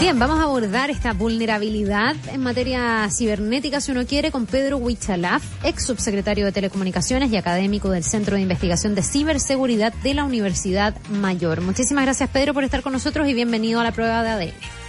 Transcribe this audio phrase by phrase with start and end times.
[0.00, 5.42] Bien, vamos a abordar esta vulnerabilidad en materia cibernética, si uno quiere, con Pedro Huichalaf,
[5.64, 10.94] ex subsecretario de Telecomunicaciones y académico del Centro de Investigación de Ciberseguridad de la Universidad
[11.08, 11.60] Mayor.
[11.60, 14.83] Muchísimas gracias, Pedro, por estar con nosotros y bienvenido a la prueba de ADN.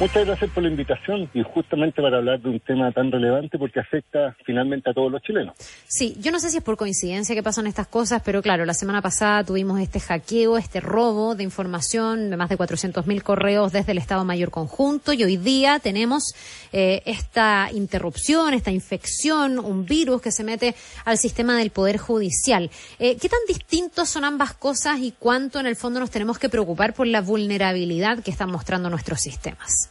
[0.00, 3.80] Muchas gracias por la invitación y justamente para hablar de un tema tan relevante porque
[3.80, 5.56] afecta finalmente a todos los chilenos.
[5.88, 8.74] Sí, yo no sé si es por coincidencia que pasan estas cosas, pero claro, la
[8.74, 13.90] semana pasada tuvimos este hackeo, este robo de información de más de 400.000 correos desde
[13.90, 16.32] el Estado Mayor Conjunto y hoy día tenemos
[16.72, 20.76] eh, esta interrupción, esta infección, un virus que se mete
[21.06, 22.70] al sistema del Poder Judicial.
[23.00, 26.48] Eh, ¿Qué tan distintos son ambas cosas y cuánto en el fondo nos tenemos que
[26.48, 29.87] preocupar por la vulnerabilidad que están mostrando nuestros sistemas?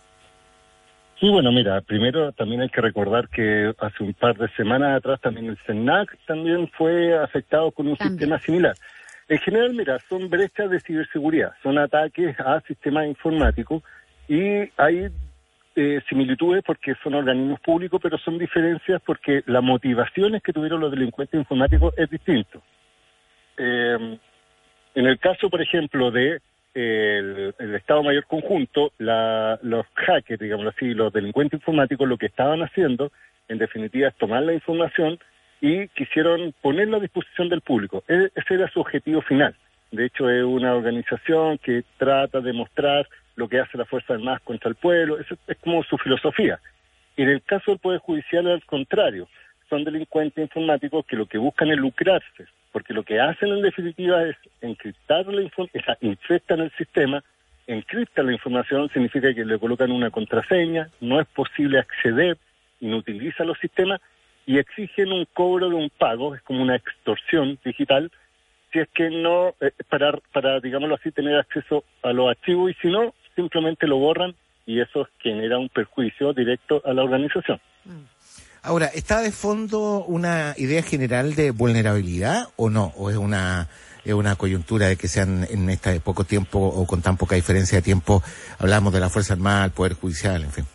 [1.20, 5.20] Sí, bueno, mira, primero también hay que recordar que hace un par de semanas atrás
[5.20, 8.76] también el CENAC también fue afectado con un sistema similar.
[9.27, 13.81] En general, mira, son brechas de ciberseguridad, son ataques a sistemas informáticos
[14.27, 15.09] y hay
[15.76, 20.91] eh, similitudes porque son organismos públicos, pero son diferencias porque las motivaciones que tuvieron los
[20.91, 22.62] delincuentes informáticos es distinto.
[23.57, 24.20] Eh,
[24.93, 26.41] en el caso, por ejemplo, de
[26.78, 33.12] el, Estado Mayor Conjunto, los hackers, digamos así, los delincuentes informáticos, lo que estaban haciendo,
[33.48, 35.18] en definitiva, es tomar la información
[35.60, 38.04] y quisieron ponerla a disposición del público.
[38.08, 39.55] E, ese era su objetivo final.
[39.92, 44.40] De hecho, es una organización que trata de mostrar lo que hace la Fuerza Armada
[44.44, 45.20] contra el pueblo.
[45.20, 46.60] Eso es como su filosofía.
[47.16, 49.28] En el caso del Poder Judicial, al contrario,
[49.68, 54.23] son delincuentes informáticos que lo que buscan es lucrarse porque lo que hacen en definitiva
[54.23, 57.24] es encriptar la información, infectan el sistema,
[57.65, 62.37] encriptan la información, significa que le colocan una contraseña, no es posible acceder,
[62.79, 63.99] inutilizan los sistemas
[64.46, 68.12] y exigen un cobro de un pago, es como una extorsión digital,
[68.72, 72.74] si es que no, eh, para, para, digámoslo así, tener acceso a los archivos y
[72.75, 74.35] si no, simplemente lo borran
[74.66, 77.59] y eso genera un perjuicio directo a la organización.
[77.85, 78.16] Mm.
[78.68, 82.92] Ahora, ¿está de fondo una idea general de vulnerabilidad o no?
[82.97, 83.68] ¿O es una,
[84.03, 87.78] es una coyuntura de que sean en este poco tiempo o con tan poca diferencia
[87.78, 88.22] de tiempo,
[88.59, 90.66] hablamos de la Fuerza Armada, el Poder Judicial, en fin?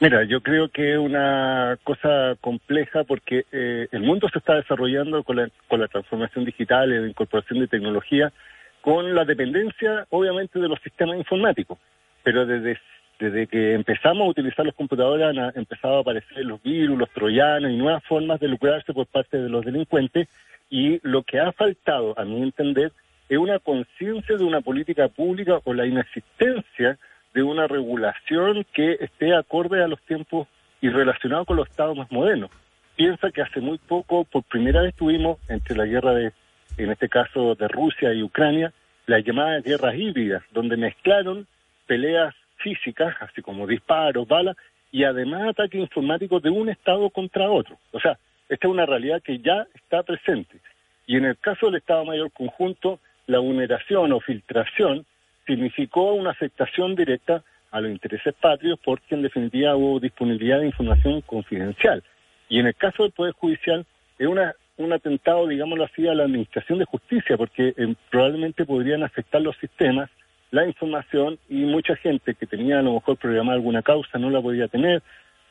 [0.00, 5.22] Mira, yo creo que es una cosa compleja porque eh, el mundo se está desarrollando
[5.24, 8.32] con la, con la transformación digital la incorporación de tecnología,
[8.80, 11.76] con la dependencia, obviamente, de los sistemas informáticos.
[12.24, 12.80] Pero desde
[13.18, 17.70] desde que empezamos a utilizar los computadores han empezado a aparecer los virus, los troyanos
[17.70, 20.28] y nuevas formas de lucrarse por parte de los delincuentes
[20.70, 22.92] y lo que ha faltado, a mi entender,
[23.28, 26.98] es una conciencia de una política pública o la inexistencia
[27.34, 30.46] de una regulación que esté acorde a los tiempos
[30.80, 32.50] y relacionado con los estados más modernos.
[32.96, 36.32] Piensa que hace muy poco, por primera vez tuvimos, entre la guerra de,
[36.76, 38.72] en este caso de Rusia y Ucrania,
[39.06, 41.46] las llamadas guerras híbridas, donde mezclaron
[41.86, 44.56] peleas físicas, así como disparos, balas,
[44.90, 47.78] y además ataques informáticos de un Estado contra otro.
[47.92, 50.58] O sea, esta es una realidad que ya está presente.
[51.06, 55.04] Y en el caso del Estado Mayor Conjunto, la vulneración o filtración
[55.46, 61.20] significó una afectación directa a los intereses patrios porque en definitiva hubo disponibilidad de información
[61.22, 62.02] confidencial.
[62.48, 63.84] Y en el caso del Poder Judicial
[64.18, 69.02] es una, un atentado, digámoslo así, a la Administración de Justicia porque eh, probablemente podrían
[69.02, 70.10] afectar los sistemas
[70.50, 74.40] la información y mucha gente que tenía a lo mejor programada alguna causa no la
[74.40, 75.02] podía tener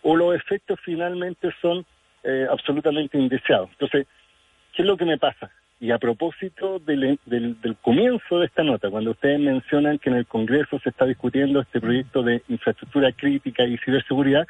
[0.01, 1.85] o los efectos finalmente son
[2.23, 3.69] eh, absolutamente indeseados.
[3.71, 4.07] Entonces,
[4.73, 5.51] ¿qué es lo que me pasa?
[5.79, 10.15] Y a propósito del, del, del, comienzo de esta nota, cuando ustedes mencionan que en
[10.15, 14.47] el Congreso se está discutiendo este proyecto de infraestructura crítica y ciberseguridad,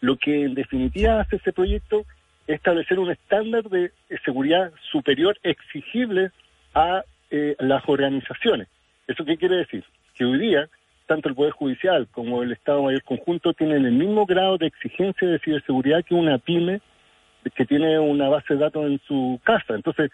[0.00, 2.04] lo que en definitiva hace ese proyecto
[2.46, 3.92] es establecer un estándar de
[4.24, 6.30] seguridad superior exigible
[6.74, 8.68] a eh, las organizaciones.
[9.12, 9.84] ¿Eso qué quiere decir?
[10.14, 10.70] Que hoy día,
[11.06, 15.28] tanto el Poder Judicial como el Estado Mayor Conjunto tienen el mismo grado de exigencia
[15.28, 16.80] de ciberseguridad que una pyme
[17.54, 19.74] que tiene una base de datos en su casa.
[19.74, 20.10] Entonces,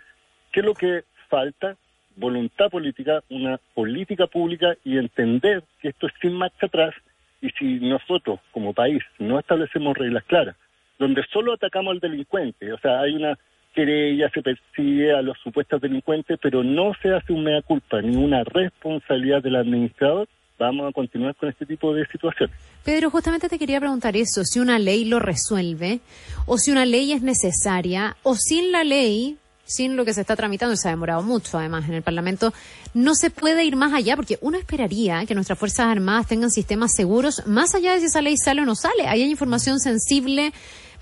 [0.50, 1.76] ¿qué es lo que falta?
[2.16, 6.93] Voluntad política, una política pública y entender que esto es sin marcha atrás
[7.40, 10.56] y si nosotros como país no establecemos reglas claras,
[10.99, 13.38] donde solo atacamos al delincuente, o sea, hay una
[13.78, 18.16] querella, se persigue a los supuestos delincuentes, pero no se hace un mea culpa ni
[18.16, 20.26] una responsabilidad del administrador,
[20.58, 22.56] vamos a continuar con este tipo de situaciones.
[22.84, 26.00] Pedro, justamente te quería preguntar eso, si una ley lo resuelve,
[26.46, 30.34] o si una ley es necesaria, o sin la ley, sin lo que se está
[30.34, 32.52] tramitando, y se ha demorado mucho además en el Parlamento,
[32.94, 36.90] no se puede ir más allá, porque uno esperaría que nuestras Fuerzas Armadas tengan sistemas
[36.96, 39.06] seguros, más allá de si esa ley sale o no sale.
[39.06, 40.52] Ahí hay información sensible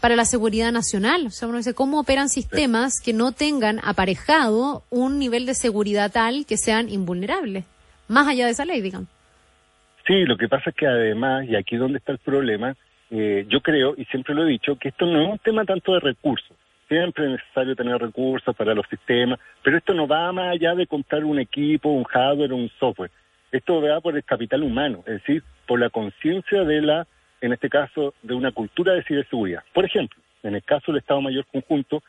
[0.00, 1.26] para la seguridad nacional.
[1.26, 6.10] O sea, uno dice, ¿cómo operan sistemas que no tengan aparejado un nivel de seguridad
[6.12, 7.64] tal que sean invulnerables?
[8.08, 9.08] Más allá de esa ley, digamos.
[10.06, 12.76] Sí, lo que pasa es que además, y aquí es donde está el problema,
[13.10, 15.92] eh, yo creo, y siempre lo he dicho, que esto no es un tema tanto
[15.94, 16.56] de recursos.
[16.88, 20.86] Siempre es necesario tener recursos para los sistemas, pero esto no va más allá de
[20.86, 23.10] comprar un equipo, un hardware un software.
[23.50, 27.06] Esto va por el capital humano, es decir, por la conciencia de la,
[27.46, 29.62] en este caso, de una cultura de ciberseguridad.
[29.72, 32.02] Por ejemplo, en el caso del Estado Mayor Conjunto,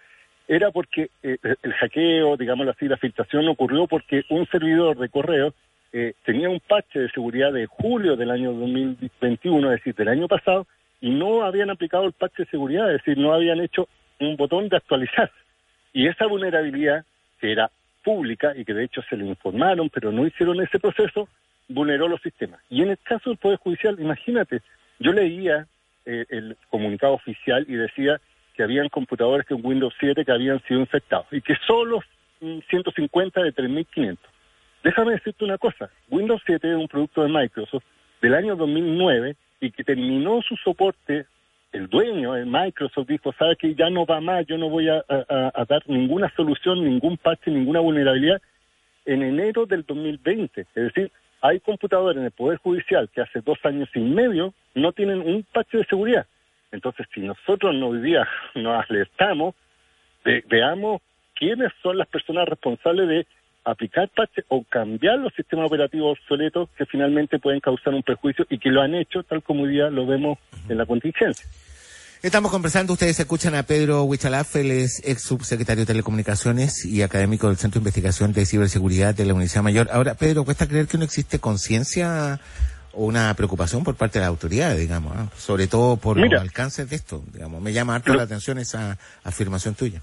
[0.47, 5.53] era porque eh, el hackeo, digamos así, la filtración ocurrió porque un servidor de correo
[5.91, 10.27] eh, tenía un parche de seguridad de julio del año 2021, es decir, del año
[10.27, 10.67] pasado,
[11.01, 13.87] y no habían aplicado el parche de seguridad, es decir, no habían hecho
[14.19, 15.31] un botón de actualizar.
[15.93, 17.05] Y esa vulnerabilidad,
[17.39, 17.69] que era
[18.03, 21.27] pública y que de hecho se le informaron, pero no hicieron ese proceso,
[21.67, 22.61] vulneró los sistemas.
[22.69, 24.61] Y en el caso del Poder Judicial, imagínate,
[24.99, 25.67] yo leía
[26.05, 28.19] eh, el comunicado oficial y decía
[28.55, 32.01] que habían computadores con Windows 7 que habían sido infectados y que solo
[32.39, 34.17] 150 de 3.500.
[34.83, 37.83] Déjame decirte una cosa, Windows 7 es un producto de Microsoft
[38.21, 41.25] del año 2009 y que terminó su soporte,
[41.71, 45.03] el dueño, el Microsoft, dijo, sabe que ya no va más, yo no voy a,
[45.07, 48.41] dar ninguna solución, ningún parche, ninguna vulnerabilidad
[49.05, 50.61] en enero del 2020.
[50.61, 51.11] Es decir,
[51.41, 55.43] hay computadores en el Poder Judicial que hace dos años y medio no tienen un
[55.43, 56.25] parche de seguridad.
[56.71, 59.55] Entonces, si nosotros no hoy día nos alertamos,
[60.49, 61.01] veamos
[61.35, 63.27] quiénes son las personas responsables de
[63.63, 68.59] aplicar parches o cambiar los sistemas operativos obsoletos que finalmente pueden causar un perjuicio y
[68.59, 70.39] que lo han hecho tal como hoy día lo vemos
[70.69, 71.45] en la contingencia.
[72.23, 77.47] Estamos conversando, ustedes escuchan a Pedro Huichalaf, él es ex subsecretario de Telecomunicaciones y académico
[77.47, 79.87] del Centro de Investigación de Ciberseguridad de la Universidad Mayor.
[79.91, 82.39] Ahora, Pedro, ¿cuesta creer que no existe conciencia
[82.93, 85.29] o una preocupación por parte de las autoridades, digamos, ¿ah?
[85.37, 87.23] sobre todo por los alcances de esto?
[87.31, 90.01] Digamos, me llama harto la atención esa afirmación tuya.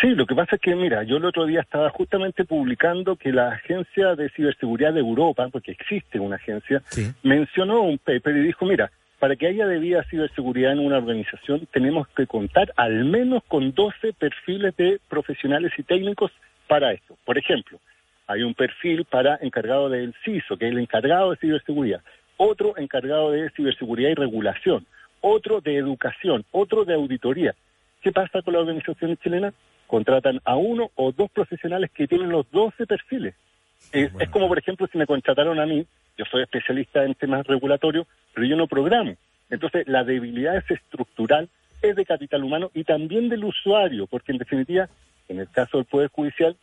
[0.00, 3.30] Sí, lo que pasa es que, mira, yo el otro día estaba justamente publicando que
[3.30, 6.82] la Agencia de Ciberseguridad de Europa, porque existe una agencia,
[7.22, 8.90] mencionó un paper y dijo, mira,
[9.20, 14.14] para que haya debida ciberseguridad en una organización tenemos que contar al menos con 12
[14.14, 16.32] perfiles de profesionales y técnicos
[16.66, 17.16] para esto.
[17.24, 17.78] Por ejemplo,
[18.26, 22.00] hay un perfil para encargado del CISO, que es el encargado de ciberseguridad,
[22.36, 24.86] otro encargado de ciberseguridad y regulación,
[25.20, 27.54] otro de educación, otro de auditoría.
[28.02, 29.54] ¿Qué pasa con las organizaciones chilenas?
[29.90, 33.34] contratan a uno o dos profesionales que tienen los 12 perfiles.
[33.90, 35.84] Es, como, por ejemplo, si me contrataron a mí,
[36.20, 39.14] yo soy especialista en temas regulatorios, pero yo no programo.
[39.48, 41.48] Entonces, la debilidad es estructural,
[41.80, 44.90] es de capital humano y también del usuario, porque en definitiva,
[45.28, 46.54] en el caso del Poder Judicial,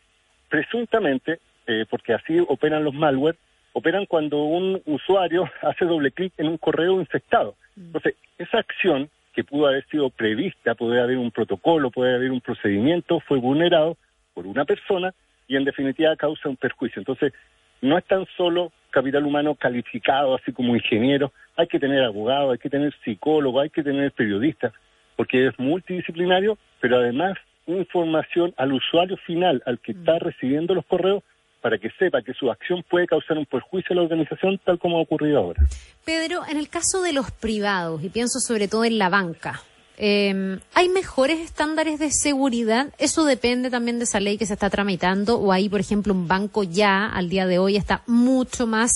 [0.48, 3.34] presuntamente, eh, porque así operan los malware,
[3.72, 7.56] operan cuando un usuario hace doble clic en un correo infectado.
[7.74, 7.86] Mm.
[7.86, 12.40] Entonces, esa acción que pudo haber sido prevista, puede haber un protocolo, puede haber un
[12.40, 13.96] procedimiento, fue vulnerado
[14.34, 15.12] por una persona
[15.48, 17.00] y en definitiva causa un perjuicio.
[17.00, 17.32] Entonces,
[17.80, 22.58] no es tan solo capital humano calificado, así como ingeniero, hay que tener abogado, hay
[22.58, 24.72] que tener psicólogo, hay que tener periodista,
[25.16, 27.36] porque es multidisciplinario, pero además
[27.66, 31.22] información al usuario final, al que está recibiendo los correos,
[31.60, 34.98] para que sepa que su acción puede causar un perjuicio a la organización tal como
[34.98, 35.62] ha ocurrido ahora.
[36.04, 39.60] Pedro, en el caso de los privados, y pienso sobre todo en la banca,
[39.98, 42.94] em, ¿hay mejores estándares de seguridad?
[42.98, 45.38] ¿Eso depende también de esa ley que se está tramitando?
[45.38, 48.90] ¿O ahí, por ejemplo, un banco ya al día de hoy está mucho más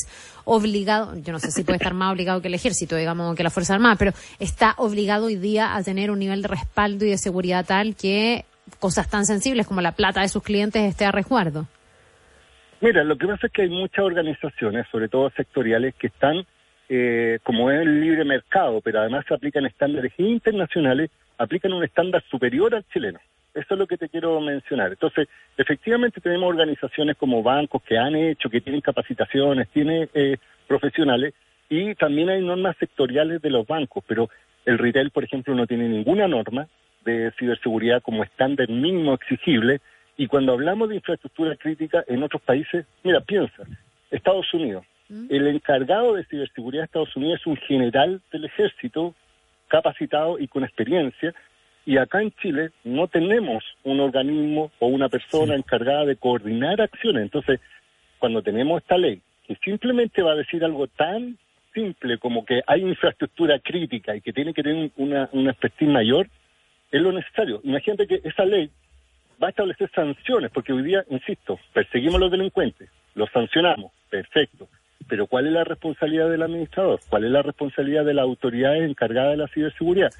[0.44, 3.50] obligado, yo no sé si puede estar más obligado que el ejército, digamos, que la
[3.50, 7.19] Fuerza Armada, pero está obligado hoy día a tener un nivel de respaldo y de
[7.19, 8.44] seguridad tal que
[8.79, 11.67] cosas tan sensibles como la plata de sus clientes esté a resguardo?
[12.81, 16.44] Mira, lo que pasa es que hay muchas organizaciones, sobre todo sectoriales, que están,
[16.89, 22.22] eh, como es el libre mercado, pero además se aplican estándares internacionales, aplican un estándar
[22.31, 23.19] superior al chileno.
[23.55, 24.93] Eso es lo que te quiero mencionar.
[24.93, 31.34] Entonces, efectivamente tenemos organizaciones como bancos que han hecho, que tienen capacitaciones, tienen eh, profesionales,
[31.69, 34.31] y también hay normas sectoriales de los bancos, pero
[34.65, 36.67] el retail, por ejemplo, no tiene ninguna norma
[37.05, 39.81] de ciberseguridad como estándar mínimo exigible,
[40.17, 43.65] y cuando hablamos de infraestructura crítica en otros países, mira, piensa,
[44.10, 44.84] Estados Unidos.
[45.28, 49.14] El encargado de ciberseguridad de Estados Unidos es un general del ejército
[49.69, 51.34] capacitado y con experiencia.
[51.84, 57.24] Y acá en Chile no tenemos un organismo o una persona encargada de coordinar acciones.
[57.24, 57.60] Entonces,
[58.19, 61.36] cuando tenemos esta ley que simplemente va a decir algo tan
[61.74, 66.28] simple como que hay infraestructura crítica y que tiene que tener una, una expertise mayor,
[66.90, 67.60] es lo necesario.
[67.64, 68.70] Imagínate que esa ley
[69.42, 74.69] va a establecer sanciones, porque hoy día, insisto, perseguimos a los delincuentes, los sancionamos, perfecto,
[75.02, 77.00] pero ¿cuál es la responsabilidad del administrador?
[77.08, 80.12] ¿Cuál es la responsabilidad de las autoridades encargadas de la ciberseguridad?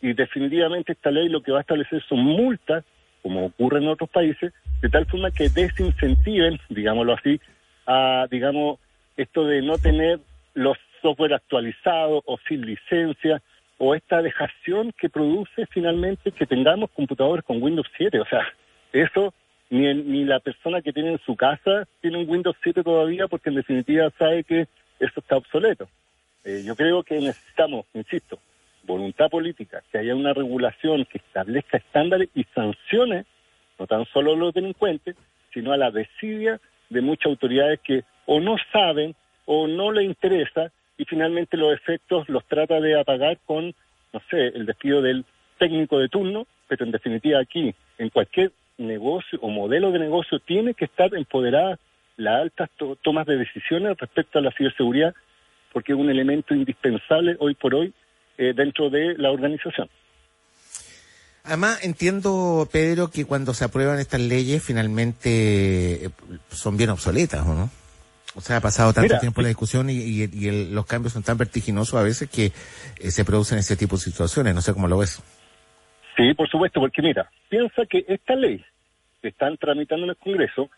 [0.00, 2.84] Y definitivamente esta ley lo que va a establecer son multas,
[3.22, 7.40] como ocurre en otros países, de tal forma que desincentiven, digámoslo así,
[7.86, 8.78] a, digamos,
[9.16, 10.20] esto de no tener
[10.54, 13.42] los software actualizados o sin licencia,
[13.78, 18.20] o esta dejación que produce finalmente que tengamos computadores con Windows 7.
[18.20, 18.46] O sea,
[18.92, 19.32] eso
[19.70, 23.50] ni, ni la persona que tiene en su casa tiene un Windows 7 todavía porque
[23.50, 24.66] en definitiva sabe que
[24.98, 25.88] eso está obsoleto.
[26.44, 28.38] Eh, yo creo que necesitamos, insisto,
[28.84, 33.26] voluntad política, que haya una regulación que establezca estándares y sancione
[33.78, 35.14] no tan solo los delincuentes,
[35.52, 40.72] sino a la desidia de muchas autoridades que o no saben o no les interesa
[40.96, 43.74] y finalmente los efectos los trata de apagar con,
[44.12, 45.24] no sé, el despido del
[45.58, 50.74] técnico de turno, pero en definitiva aquí, en cualquier negocio o modelo de negocio, tiene
[50.74, 51.78] que estar empoderada
[52.16, 52.70] las altas
[53.02, 55.14] tomas de decisiones respecto a la ciberseguridad,
[55.72, 57.92] porque es un elemento indispensable hoy por hoy
[58.38, 59.88] eh, dentro de la organización.
[61.44, 66.10] Además, entiendo, Pedro, que cuando se aprueban estas leyes finalmente eh,
[66.50, 67.70] son bien obsoletas, ¿o no?
[68.34, 70.26] O sea, ha pasado tanto tiempo la discusión y,
[70.70, 72.52] los cambios son tan vertiginosos a veces que
[72.98, 74.54] eh, se producen ese tipo de situaciones.
[74.54, 75.20] No sé cómo lo ves.
[76.18, 78.64] Sí, por supuesto, porque mira, piensa que esta ley
[79.22, 80.68] que están tramitando en el Congreso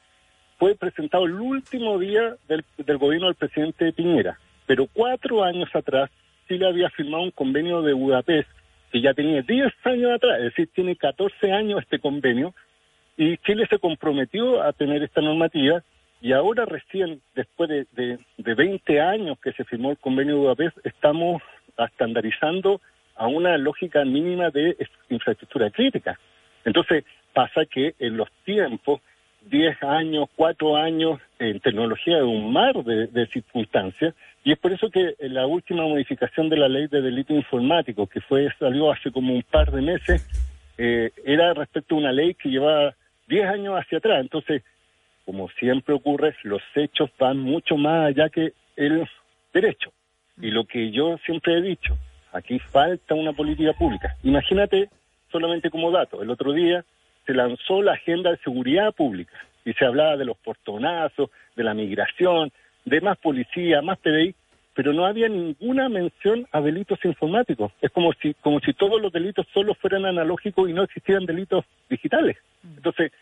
[0.58, 6.10] fue presentado el último día del, del gobierno del presidente Piñera, pero cuatro años atrás
[6.46, 8.50] Chile había firmado un convenio de Budapest
[8.92, 12.54] que ya tenía 10 años atrás, es decir, tiene 14 años este convenio,
[13.16, 15.82] y Chile se comprometió a tener esta normativa,
[16.20, 20.40] y ahora recién, después de, de, de 20 años que se firmó el convenio de
[20.40, 21.40] Budapest, estamos
[21.78, 22.82] estandarizando
[23.20, 24.76] a una lógica mínima de
[25.10, 26.18] infraestructura crítica.
[26.64, 29.02] Entonces, pasa que en los tiempos,
[29.42, 34.90] 10 años, 4 años, en tecnología de un mar de circunstancias, y es por eso
[34.90, 39.34] que la última modificación de la ley de delito informático, que fue salió hace como
[39.34, 40.26] un par de meses,
[40.78, 42.94] eh, era respecto a una ley que llevaba
[43.28, 44.22] 10 años hacia atrás.
[44.22, 44.62] Entonces,
[45.26, 49.06] como siempre ocurre, los hechos van mucho más allá que el
[49.52, 49.92] derecho.
[50.40, 51.98] Y lo que yo siempre he dicho,
[52.32, 54.16] aquí falta una política pública.
[54.22, 54.88] Imagínate,
[55.30, 56.84] solamente como dato, el otro día
[57.26, 61.74] se lanzó la agenda de seguridad pública y se hablaba de los portonazos, de la
[61.74, 62.50] migración,
[62.84, 64.34] de más policía, más PDI,
[64.74, 67.72] pero no había ninguna mención a delitos informáticos.
[67.82, 71.64] Es como si, como si todos los delitos solo fueran analógicos y no existieran delitos
[71.88, 72.36] digitales.
[72.62, 72.76] Mm.
[72.76, 73.12] Entonces,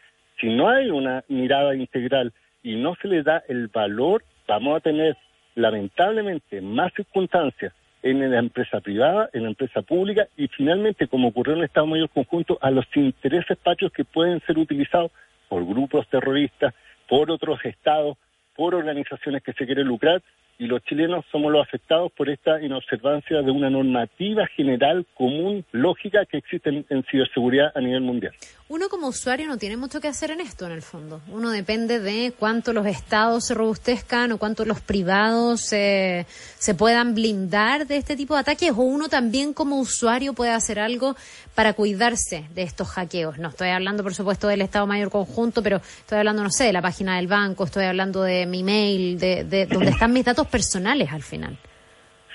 [0.41, 4.81] si no hay una mirada integral y no se le da el valor, vamos a
[4.81, 5.17] tener
[5.55, 11.55] lamentablemente más circunstancias en la empresa privada, en la empresa pública y finalmente, como ocurrió
[11.55, 15.11] en el Estado Mayor Conjunto, a los intereses patrios que pueden ser utilizados
[15.49, 16.75] por grupos terroristas,
[17.09, 18.17] por otros estados,
[18.55, 20.23] por organizaciones que se quieren lucrar
[20.59, 26.27] y los chilenos somos los afectados por esta inobservancia de una normativa general común, lógica,
[26.27, 28.35] que existe en, ciberseguridad a nivel mundial.
[28.69, 31.23] Uno como usuario no tiene mucho que hacer en esto, en el fondo.
[31.29, 36.27] Uno depende de cuánto los estados se robustezcan o cuánto los privados se
[36.77, 41.17] puedan blindar de este tipo de ataques, o uno también como usuario puede hacer algo
[41.55, 43.39] para cuidarse de estos hackeos.
[43.39, 46.73] No estoy hablando, por supuesto, del Estado Mayor Conjunto, pero estoy hablando, no sé, de
[46.73, 50.48] la página del banco, estoy hablando de mi mail, de, de donde están mis datos
[50.49, 51.59] personales al final.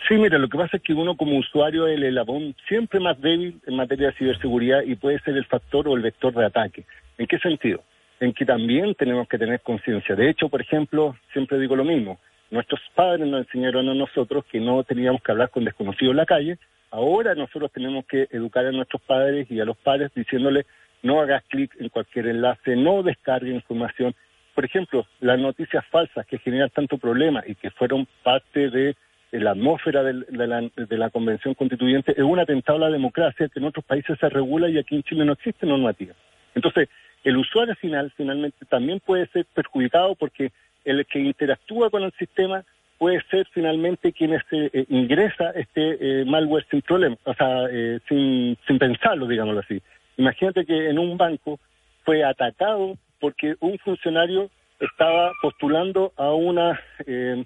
[0.07, 3.19] Sí, mira, lo que pasa es que uno como usuario es el eslabón siempre más
[3.21, 6.85] débil en materia de ciberseguridad y puede ser el factor o el vector de ataque.
[7.17, 7.83] ¿En qué sentido?
[8.19, 10.15] En que también tenemos que tener conciencia.
[10.15, 12.19] De hecho, por ejemplo, siempre digo lo mismo.
[12.51, 16.25] Nuestros padres nos enseñaron a nosotros que no teníamos que hablar con desconocidos en la
[16.25, 16.57] calle.
[16.91, 20.65] Ahora nosotros tenemos que educar a nuestros padres y a los padres diciéndoles
[21.01, 24.13] no hagas clic en cualquier enlace, no descargue información,
[24.53, 28.95] por ejemplo, las noticias falsas que generan tanto problema y que fueron parte de,
[29.31, 33.83] la atmósfera de, la, Convención Constituyente es un atentado a la democracia que en otros
[33.83, 36.13] países se regula y aquí en Chile no existe normativa.
[36.53, 36.87] Entonces,
[37.23, 40.51] el usuario final finalmente también puede ser perjudicado porque
[40.85, 42.63] el que interactúa con el sistema
[42.99, 47.99] puede ser finalmente quien este, eh, ingresa este eh, malware sin problema, o sea, eh,
[48.07, 49.81] sin, sin pensarlo, digámoslo así.
[50.17, 51.59] Imagínate que en un banco
[52.03, 54.49] fue atacado porque un funcionario
[54.81, 56.59] estaba postulando a un
[57.07, 57.41] eh,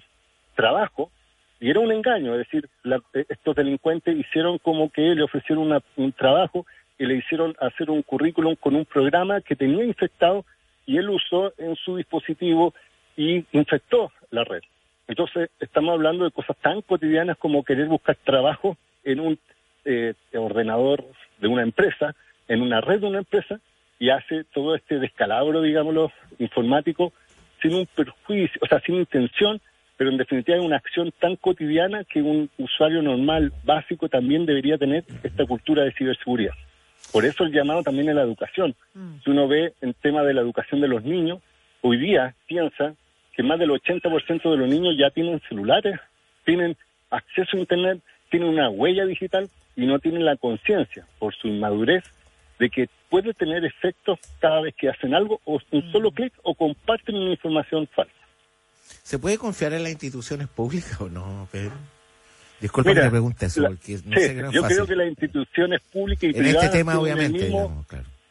[0.56, 1.08] trabajo
[1.60, 2.68] y era un engaño, es decir,
[3.14, 6.66] eh, estos delincuentes hicieron como que le ofrecieron un trabajo
[6.98, 10.44] y le hicieron hacer un currículum con un programa que tenía infectado
[10.84, 12.74] y él usó en su dispositivo
[13.16, 14.62] y infectó la red.
[15.06, 19.38] Entonces, estamos hablando de cosas tan cotidianas como querer buscar trabajo en un
[19.84, 21.04] eh, ordenador
[21.38, 22.16] de una empresa,
[22.48, 23.60] en una red de una empresa,
[23.98, 27.12] y hace todo este descalabro, digámoslo, informático,
[27.60, 29.60] sin un perjuicio, o sea, sin intención,
[29.96, 34.78] pero en definitiva es una acción tan cotidiana que un usuario normal, básico, también debería
[34.78, 36.54] tener esta cultura de ciberseguridad.
[37.12, 38.74] Por eso el llamado también a la educación.
[38.94, 39.14] Mm.
[39.24, 41.40] Si uno ve el tema de la educación de los niños,
[41.80, 42.94] hoy día piensa
[43.32, 45.98] que más del 80% de los niños ya tienen celulares
[46.48, 46.78] tienen
[47.10, 48.00] acceso a Internet,
[48.30, 52.02] tienen una huella digital y no tienen la conciencia, por su inmadurez,
[52.58, 55.92] de que puede tener efectos cada vez que hacen algo o un mm.
[55.92, 58.12] solo clic o comparten una información falsa.
[59.02, 61.72] ¿Se puede confiar en las instituciones públicas o no, Pedro?
[62.60, 66.54] Disculpa que pregunte eso, porque no sé Yo creo que las instituciones públicas y privadas...
[66.54, 67.52] En este tema, obviamente,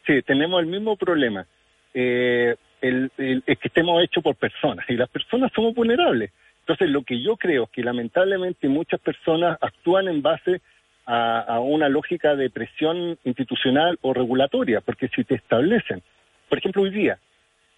[0.05, 1.45] Sí, tenemos el mismo problema.
[1.93, 6.31] Eh, el, es que estemos hechos por personas y las personas somos vulnerables.
[6.61, 10.61] Entonces, lo que yo creo es que lamentablemente muchas personas actúan en base
[11.07, 16.03] a, una lógica de presión institucional o regulatoria, porque si te establecen,
[16.49, 17.17] por ejemplo, hoy día,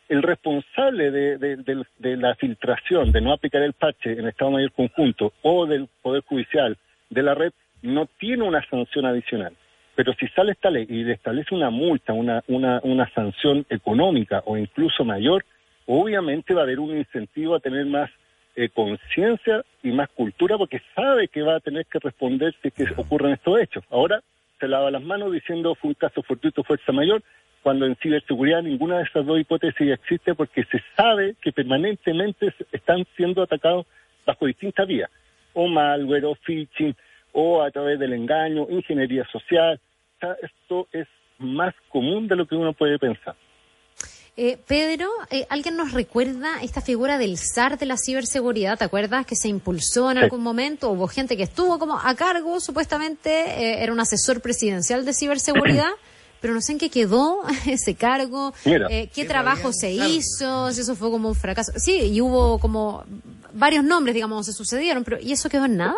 [0.09, 5.67] el responsable de, la filtración, de no aplicar el parche en Estado Mayor Conjunto o
[5.67, 6.77] del Poder Judicial
[7.11, 9.53] de la red, no tiene una sanción adicional.
[9.95, 14.41] Pero si sale esta ley y le establece una multa, una, una, una sanción económica
[14.45, 15.45] o incluso mayor,
[15.85, 18.09] obviamente va a haber un incentivo a tener más
[18.59, 22.83] eh, conciencia y más cultura porque sabe que va a tener que responder si que
[22.97, 23.85] ocurren estos hechos.
[23.89, 24.21] Ahora
[24.59, 27.23] se lava las manos diciendo fue un caso fortuito, fuerza mayor,
[27.63, 33.05] cuando en ciberseguridad ninguna de esas dos hipótesis existe porque se sabe que permanentemente están
[33.15, 33.85] siendo atacados
[34.25, 35.09] bajo distintas vías,
[35.53, 36.93] o malware, o phishing,
[37.31, 39.79] o a través del engaño, ingeniería social.
[40.41, 43.35] esto es más común de lo que uno puede pensar.
[44.41, 48.77] Eh, Pedro, eh, ¿alguien nos recuerda esta figura del SAR de la ciberseguridad?
[48.77, 50.91] ¿Te acuerdas que se impulsó en algún momento?
[50.91, 55.89] Hubo gente que estuvo como a cargo, supuestamente, eh, era un asesor presidencial de ciberseguridad.
[56.39, 61.11] pero no sé en qué quedó ese cargo, qué trabajo se hizo, si eso fue
[61.11, 61.73] como un fracaso.
[61.75, 63.03] Sí, y hubo como
[63.51, 65.95] varios nombres, digamos, se sucedieron, pero ¿y eso quedó en nada?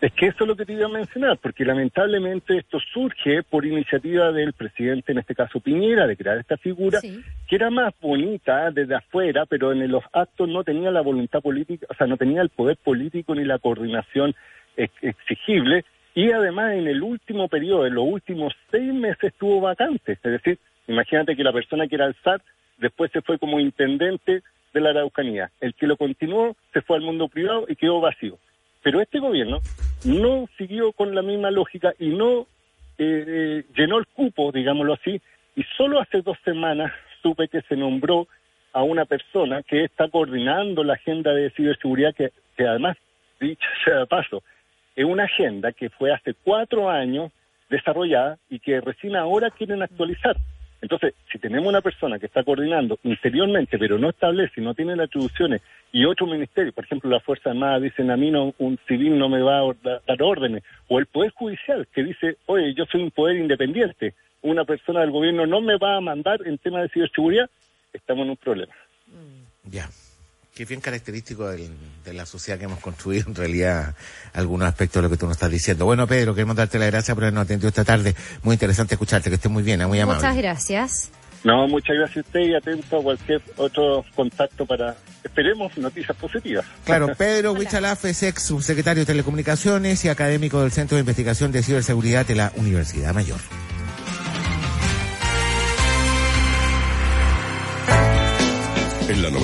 [0.00, 3.66] Es que eso es lo que te iba a mencionar, porque lamentablemente esto surge por
[3.66, 8.70] iniciativa del presidente, en este caso Piñera, de crear esta figura, que era más bonita
[8.70, 12.40] desde afuera, pero en los actos no tenía la voluntad política, o sea, no tenía
[12.40, 14.34] el poder político ni la coordinación
[14.76, 20.12] exigible, y además en el último periodo, en los últimos seis meses, estuvo vacante.
[20.12, 22.40] Es decir, imagínate que la persona que era el SAT
[22.78, 25.50] después se fue como intendente de la Araucanía.
[25.60, 28.38] El que lo continuó se fue al mundo privado y quedó vacío.
[28.82, 29.60] Pero este gobierno
[30.04, 32.46] no siguió con la misma lógica y no
[32.98, 35.20] eh, eh, llenó el cupo, digámoslo así,
[35.56, 38.28] y solo hace dos semanas supe que se nombró
[38.72, 42.96] a una persona que está coordinando la agenda de ciberseguridad, que, que además,
[43.40, 44.42] dicho sea de paso,
[44.96, 47.32] es una agenda que fue hace cuatro años
[47.68, 50.36] desarrollada y que recién ahora quieren actualizar.
[50.82, 55.06] Entonces, si tenemos una persona que está coordinando interiormente, pero no establece, no tiene las
[55.06, 55.60] atribuciones,
[55.92, 59.28] y otro ministerio, por ejemplo, la Fuerza Armada dicen a mí no, un civil no
[59.28, 59.74] me va a
[60.06, 64.64] dar órdenes, o el Poder Judicial que dice, oye, yo soy un poder independiente, una
[64.64, 67.50] persona del gobierno no me va a mandar en tema de ciberseguridad,
[67.92, 68.72] estamos en un problema.
[69.64, 69.88] Ya
[70.60, 73.94] que es bien característico de la sociedad que hemos construido, en realidad,
[74.34, 75.86] algunos aspectos de lo que tú nos estás diciendo.
[75.86, 78.14] Bueno, Pedro, queremos darte la gracias por habernos atendido esta tarde.
[78.42, 79.86] Muy interesante escucharte, que estés muy bien, ¿eh?
[79.86, 80.20] muy amable.
[80.20, 81.10] Muchas gracias.
[81.44, 84.94] No, muchas gracias a usted y atento a cualquier otro contacto para,
[85.24, 86.66] esperemos, noticias positivas.
[86.84, 91.62] Claro, Pedro Huichalaf es ex subsecretario de Telecomunicaciones y académico del Centro de Investigación de
[91.62, 93.40] Ciberseguridad de la Universidad Mayor.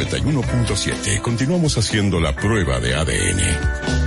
[0.09, 4.06] 91.7 continuamos haciendo la prueba de ADN